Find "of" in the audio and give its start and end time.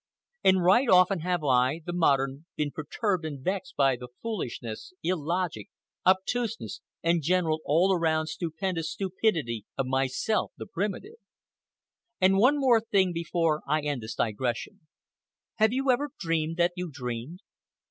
9.77-9.85